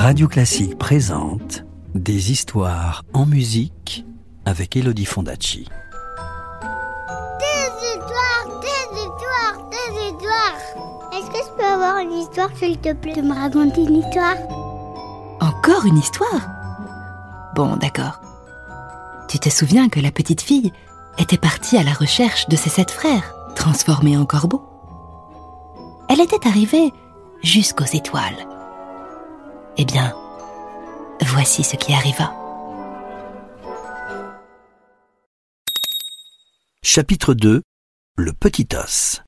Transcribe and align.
Radio 0.00 0.28
Classique 0.28 0.78
présente 0.78 1.64
Des 1.96 2.30
histoires 2.30 3.02
en 3.14 3.26
musique 3.26 4.06
avec 4.44 4.76
Elodie 4.76 5.04
Fondacci. 5.04 5.68
Des 7.40 7.88
histoires, 7.88 8.60
des 8.60 8.96
histoires, 8.96 9.68
des 9.70 10.06
histoires. 10.06 11.12
Est-ce 11.12 11.26
que 11.26 11.38
je 11.44 11.56
peux 11.56 11.64
avoir 11.64 11.98
une 11.98 12.12
histoire, 12.12 12.48
s'il 12.56 12.78
te 12.78 12.92
plaît, 12.92 13.14
de 13.14 13.22
me 13.22 13.34
raconter 13.34 13.82
une 13.82 13.96
histoire? 13.96 14.36
Encore 15.40 15.84
une 15.84 15.98
histoire? 15.98 16.48
Bon, 17.56 17.74
d'accord. 17.74 18.20
Tu 19.28 19.40
te 19.40 19.48
souviens 19.48 19.88
que 19.88 19.98
la 19.98 20.12
petite 20.12 20.42
fille 20.42 20.72
était 21.18 21.38
partie 21.38 21.76
à 21.76 21.82
la 21.82 21.92
recherche 21.92 22.48
de 22.48 22.54
ses 22.54 22.70
sept 22.70 22.92
frères, 22.92 23.34
transformés 23.56 24.16
en 24.16 24.26
corbeaux? 24.26 24.62
Elle 26.08 26.20
était 26.20 26.46
arrivée 26.46 26.92
jusqu'aux 27.42 27.92
étoiles. 27.92 28.46
Eh 29.80 29.84
bien, 29.84 30.12
voici 31.24 31.62
ce 31.62 31.76
qui 31.76 31.94
arriva. 31.94 32.34
Chapitre 36.82 37.32
2 37.32 37.62
Le 38.16 38.32
petit 38.32 38.66
os. 38.74 39.22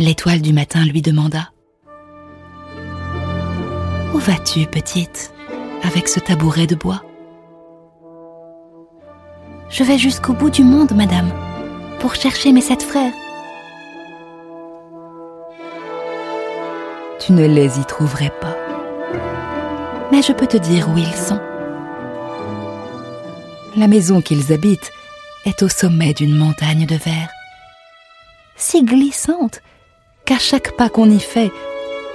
L'étoile 0.00 0.42
du 0.42 0.52
matin 0.52 0.84
lui 0.84 1.00
demanda 1.00 1.52
Où 4.12 4.18
vas-tu, 4.18 4.66
petite, 4.66 5.32
avec 5.84 6.08
ce 6.08 6.18
tabouret 6.18 6.66
de 6.66 6.74
bois 6.74 7.04
Je 9.70 9.84
vais 9.84 9.98
jusqu'au 9.98 10.32
bout 10.32 10.50
du 10.50 10.64
monde, 10.64 10.90
madame, 10.90 11.30
pour 12.00 12.16
chercher 12.16 12.50
mes 12.50 12.62
sept 12.62 12.82
frères. 12.82 13.12
Tu 17.24 17.32
ne 17.32 17.46
les 17.46 17.78
y 17.78 17.84
trouverais 17.84 18.32
pas. 18.40 18.56
Mais 20.10 20.22
je 20.22 20.32
peux 20.32 20.48
te 20.48 20.56
dire 20.56 20.88
où 20.88 20.98
ils 20.98 21.14
sont. 21.14 21.38
La 23.76 23.86
maison 23.86 24.20
qu'ils 24.20 24.52
habitent 24.52 24.90
est 25.44 25.62
au 25.62 25.68
sommet 25.68 26.14
d'une 26.14 26.36
montagne 26.36 26.84
de 26.84 26.96
verre, 26.96 27.30
si 28.56 28.82
glissante 28.82 29.62
qu'à 30.24 30.38
chaque 30.38 30.76
pas 30.76 30.88
qu'on 30.88 31.08
y 31.10 31.20
fait, 31.20 31.52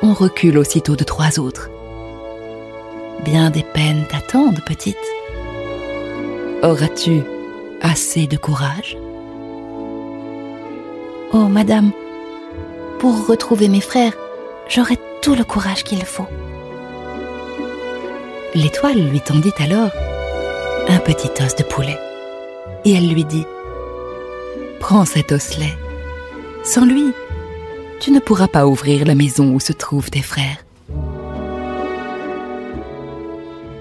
on 0.02 0.14
recule 0.14 0.58
aussitôt 0.58 0.98
de 0.98 1.06
trois 1.06 1.40
autres. 1.40 1.70
Bien 3.24 3.50
des 3.50 3.64
peines 3.64 4.06
t'attendent, 4.10 4.62
petite. 4.66 4.98
Auras-tu 6.64 7.22
assez 7.82 8.28
de 8.28 8.38
courage? 8.38 8.98
Oh, 11.32 11.48
madame, 11.48 11.92
pour 13.00 13.28
retrouver 13.28 13.70
mes 13.70 13.82
frères, 13.82 14.14
j'aurai 14.70 14.98
tout 15.22 15.36
le 15.36 15.44
courage 15.44 15.84
qu'il 15.84 16.04
faut. 16.04 16.28
L'étoile 18.56 19.00
lui 19.10 19.22
tendit 19.22 19.54
alors 19.60 19.92
un 20.88 21.00
petit 21.00 21.30
os 21.44 21.56
de 21.56 21.64
poulet, 21.64 22.00
et 22.86 22.94
elle 22.94 23.10
lui 23.10 23.26
dit 23.26 23.46
Prends 24.80 25.06
cet 25.06 25.32
osselet. 25.32 25.74
Sans 26.64 26.86
lui, 26.86 27.12
tu 28.00 28.12
ne 28.12 28.20
pourras 28.20 28.48
pas 28.48 28.68
ouvrir 28.68 29.06
la 29.06 29.16
maison 29.16 29.54
où 29.54 29.60
se 29.60 29.74
trouvent 29.74 30.10
tes 30.10 30.22
frères. 30.22 30.64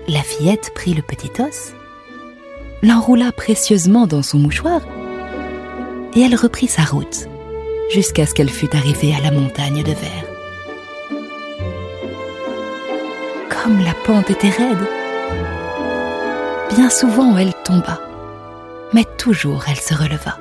La 0.09 0.23
fillette 0.23 0.73
prit 0.75 0.95
le 0.95 1.03
petit 1.03 1.31
os, 1.41 1.73
l'enroula 2.83 3.33
précieusement 3.33 4.07
dans 4.07 4.23
son 4.23 4.39
mouchoir, 4.39 4.81
et 6.15 6.21
elle 6.21 6.37
reprit 6.37 6.69
sa 6.69 6.83
route 6.83 7.29
jusqu'à 7.93 8.27
ce 8.27 8.35
qu'elle 8.35 8.51
fût 8.51 8.75
arrivée 8.75 9.15
à 9.15 9.21
la 9.21 9.31
montagne 9.31 9.83
de 9.83 9.93
verre. 9.93 10.26
Comme 13.67 13.83
la 13.83 13.95
pente 13.95 14.31
était 14.31 14.49
raide, 14.49 14.87
bien 16.71 16.89
souvent 16.89 17.37
elle 17.37 17.53
tomba, 17.65 18.01
mais 18.93 19.05
toujours 19.19 19.65
elle 19.69 19.81
se 19.81 19.93
releva. 19.93 20.39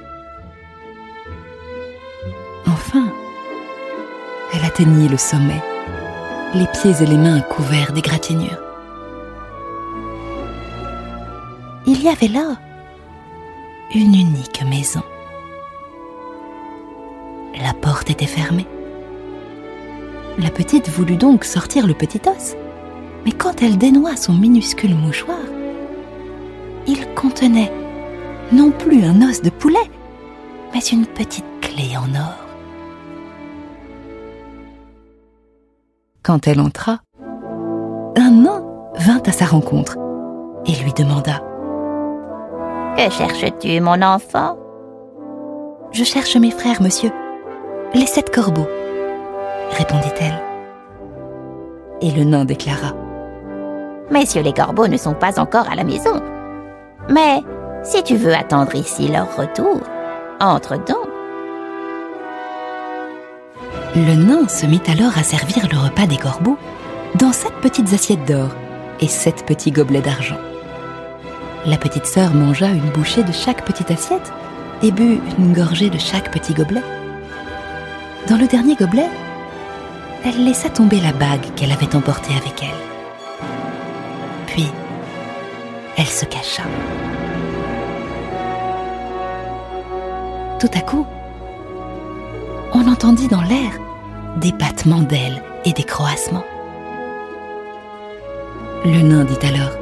Enfin, 2.67 3.11
elle 4.53 4.63
atteignit 4.63 5.09
le 5.09 5.17
sommet, 5.17 5.59
les 6.53 6.67
pieds 6.67 7.01
et 7.01 7.07
les 7.07 7.17
mains 7.17 7.41
couverts 7.41 7.94
d'égratignures. 7.94 8.61
Il 11.88 12.03
y 12.03 12.09
avait 12.09 12.27
là 12.27 12.57
une 13.95 14.13
unique 14.13 14.63
maison. 14.69 15.01
La 17.59 17.73
porte 17.73 18.11
était 18.11 18.27
fermée. 18.27 18.67
La 20.38 20.51
petite 20.51 20.89
voulut 20.89 21.17
donc 21.17 21.44
sortir 21.44 21.88
le 21.88 21.95
petit 21.95 22.21
os, 22.27 22.55
mais 23.25 23.31
quand 23.31 23.62
elle 23.62 23.78
dénoua 23.78 24.16
son 24.16 24.34
minuscule 24.34 24.96
mouchoir, 24.96 25.40
il 26.88 27.08
contenait 27.16 27.72
non 28.52 28.69
plus 28.69 29.03
un 29.03 29.28
os 29.28 29.41
de 29.41 29.50
poulet, 29.50 29.90
mais 30.74 30.80
une 30.80 31.08
petite 31.08 31.46
clé 31.62 31.97
en 31.97 32.13
or. 32.16 32.46
Quand 36.22 36.47
elle 36.47 36.59
entra, 36.59 37.00
un 38.16 38.31
nain 38.31 38.63
vint 38.97 39.22
à 39.25 39.31
sa 39.31 39.46
rencontre 39.46 39.97
et 40.66 40.84
lui 40.84 40.94
demanda 40.94 41.42
Que 42.96 43.09
cherches-tu, 43.09 43.80
mon 43.81 44.02
enfant 44.02 44.57
Je 45.92 46.03
cherche 46.03 46.38
mes 46.38 46.52
frères, 46.52 46.81
monsieur, 46.81 47.12
les 47.94 48.06
sept 48.06 48.34
corbeaux, 48.34 48.68
répondit-elle. 49.72 50.42
Et 52.02 52.12
le 52.12 52.24
nain 52.24 52.46
déclara 52.46 52.94
Messieurs 54.11 54.43
les 54.43 54.53
corbeaux 54.53 54.88
ne 54.88 54.97
sont 54.97 55.16
pas 55.16 55.39
encore 55.39 55.69
à 55.69 55.75
la 55.75 55.83
maison. 55.83 56.21
Mais 57.09 57.43
si 57.83 58.03
tu 58.03 58.16
veux 58.16 58.33
attendre 58.33 58.75
ici 58.75 59.07
leur 59.07 59.35
retour, 59.35 59.81
entre 60.39 60.77
donc. 60.77 61.07
Le 63.95 64.15
nain 64.15 64.47
se 64.47 64.65
mit 64.65 64.81
alors 64.88 65.17
à 65.17 65.23
servir 65.23 65.67
le 65.71 65.77
repas 65.77 66.05
des 66.05 66.17
corbeaux 66.17 66.57
dans 67.15 67.31
sept 67.31 67.53
petites 67.61 67.94
assiettes 67.94 68.25
d'or 68.25 68.49
et 68.99 69.07
sept 69.07 69.45
petits 69.45 69.71
gobelets 69.71 70.01
d'argent. 70.01 70.38
La 71.65 71.77
petite 71.77 72.05
sœur 72.05 72.33
mangea 72.33 72.67
une 72.67 72.91
bouchée 72.91 73.23
de 73.23 73.31
chaque 73.31 73.65
petite 73.65 73.89
assiette 73.89 74.31
et 74.83 74.91
but 74.91 75.21
une 75.39 75.53
gorgée 75.53 75.89
de 75.89 75.97
chaque 75.97 76.31
petit 76.31 76.53
gobelet. 76.53 76.83
Dans 78.29 78.38
le 78.38 78.47
dernier 78.47 78.75
gobelet, 78.75 79.09
elle 80.25 80.44
laissa 80.44 80.69
tomber 80.69 80.99
la 80.99 81.13
bague 81.13 81.53
qu'elle 81.55 81.71
avait 81.71 81.95
emportée 81.95 82.33
avec 82.33 82.61
elle. 82.61 82.94
Puis, 84.55 84.71
elle 85.97 86.07
se 86.07 86.23
cacha. 86.23 86.63
Tout 90.61 90.69
à 90.73 90.79
coup, 90.79 91.05
on 92.73 92.89
entendit 92.89 93.27
dans 93.27 93.41
l'air 93.41 93.73
des 94.38 94.53
battements 94.53 95.01
d'ailes 95.01 95.44
et 95.65 95.73
des 95.73 95.83
croassements. 95.83 96.45
Le 98.85 99.01
nain 99.01 99.25
dit 99.25 99.45
alors 99.45 99.77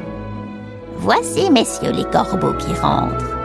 Voici, 0.97 1.51
messieurs 1.51 1.91
les 1.91 2.06
corbeaux 2.06 2.53
qui 2.53 2.73
rentrent. 2.73 3.38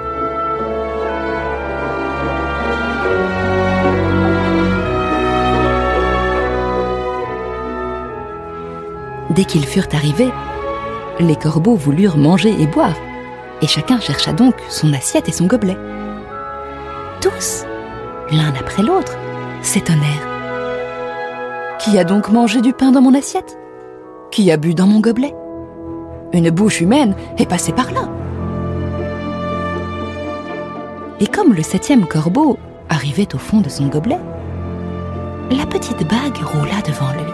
Dès 9.29 9.45
qu'ils 9.45 9.67
furent 9.67 9.89
arrivés, 9.93 10.33
les 11.21 11.37
corbeaux 11.37 11.75
voulurent 11.75 12.17
manger 12.17 12.55
et 12.61 12.67
boire, 12.67 12.95
et 13.61 13.67
chacun 13.67 14.01
chercha 14.01 14.33
donc 14.33 14.55
son 14.69 14.93
assiette 14.93 15.29
et 15.29 15.33
son 15.33 15.47
gobelet. 15.47 15.77
Tous, 17.21 17.65
l'un 18.31 18.53
après 18.59 18.83
l'autre, 18.83 19.17
s'étonnèrent. 19.63 20.29
Qui 21.81 21.99
a 21.99 22.05
donc 22.05 22.31
mangé 22.31 22.61
du 22.61 22.73
pain 22.73 22.93
dans 22.93 23.01
mon 23.01 23.15
assiette? 23.15 23.59
Qui 24.31 24.51
a 24.53 24.57
bu 24.57 24.75
dans 24.75 24.87
mon 24.87 25.01
gobelet? 25.01 25.35
Une 26.33 26.51
bouche 26.51 26.81
humaine 26.81 27.15
est 27.39 27.49
passée 27.49 27.73
par 27.73 27.91
là. 27.93 28.09
Et 31.21 31.27
comme 31.27 31.55
le 31.55 31.63
septième 31.63 32.07
corbeau 32.07 32.59
arrivait 32.89 33.35
au 33.35 33.39
fond 33.39 33.61
de 33.61 33.69
son 33.69 33.87
gobelet, 33.87 34.21
la 35.51 35.67
petite 35.67 36.07
bague 36.09 36.37
roula 36.45 36.81
devant 36.87 37.11
lui. 37.13 37.33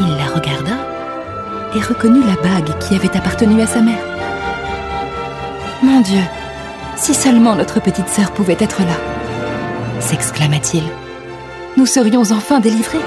Il 0.00 0.16
la 0.16 0.26
regarda 0.34 0.83
et 1.74 1.80
reconnut 1.80 2.22
la 2.22 2.36
bague 2.36 2.78
qui 2.78 2.94
avait 2.94 3.16
appartenu 3.16 3.60
à 3.60 3.66
sa 3.66 3.80
mère. 3.80 4.04
Mon 5.82 6.00
Dieu, 6.00 6.22
si 6.96 7.14
seulement 7.14 7.54
notre 7.54 7.80
petite 7.80 8.08
sœur 8.08 8.32
pouvait 8.32 8.56
être 8.58 8.80
là, 8.80 10.00
s'exclama-t-il. 10.00 10.84
Nous 11.76 11.86
serions 11.86 12.22
enfin 12.30 12.60
délivrés. 12.60 13.00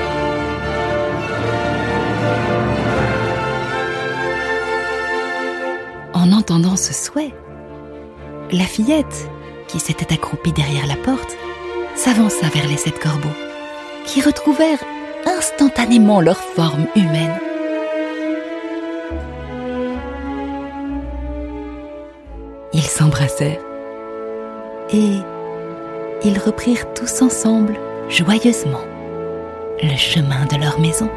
En 6.14 6.32
entendant 6.34 6.76
ce 6.76 6.94
souhait, 6.94 7.34
la 8.52 8.66
fillette, 8.66 9.30
qui 9.68 9.80
s'était 9.80 10.14
accroupie 10.14 10.52
derrière 10.52 10.88
la 10.88 10.96
porte, 10.96 11.38
s'avança 11.96 12.48
vers 12.54 12.68
les 12.68 12.78
sept 12.78 13.00
corbeaux, 13.00 13.28
qui 14.06 14.22
retrouvèrent 14.22 14.84
instantanément 15.26 16.22
leur 16.22 16.38
forme 16.38 16.86
humaine. 16.96 17.38
S'embrassèrent 22.98 23.62
et 24.92 25.20
ils 26.24 26.40
reprirent 26.40 26.92
tous 26.96 27.22
ensemble, 27.22 27.76
joyeusement, 28.10 28.82
le 29.84 29.96
chemin 29.96 30.46
de 30.48 30.58
leur 30.58 30.80
maison. 30.80 31.10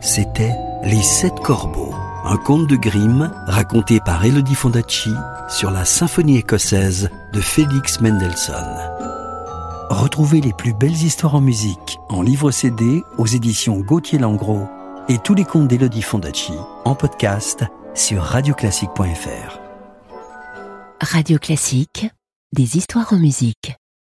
C'était 0.00 0.54
Les 0.84 1.02
Sept 1.02 1.40
Corbeaux, 1.40 1.94
un 2.24 2.36
conte 2.38 2.66
de 2.66 2.76
Grimm 2.76 3.30
raconté 3.46 4.00
par 4.00 4.24
Elodie 4.24 4.54
Fondacci 4.54 5.12
sur 5.48 5.70
la 5.70 5.84
symphonie 5.84 6.38
écossaise 6.38 7.10
de 7.32 7.40
Félix 7.40 8.00
Mendelssohn. 8.00 8.78
Retrouvez 9.90 10.40
les 10.40 10.54
plus 10.54 10.72
belles 10.72 10.90
histoires 10.90 11.34
en 11.34 11.42
musique 11.42 11.98
en 12.08 12.22
livre 12.22 12.50
CD 12.50 13.02
aux 13.18 13.26
éditions 13.26 13.80
Gauthier 13.80 14.18
Langros 14.18 14.66
et 15.08 15.18
tous 15.18 15.34
les 15.34 15.44
contes 15.44 15.68
d'Elodie 15.68 16.02
Fondacci 16.02 16.54
en 16.86 16.94
podcast 16.94 17.64
sur 17.94 18.22
radioclassique.fr. 18.22 19.60
Radio 21.02 21.38
Classique, 21.38 22.06
des 22.54 22.78
histoires 22.78 23.12
en 23.12 23.18
musique. 23.18 23.76